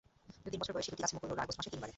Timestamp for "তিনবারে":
1.73-1.89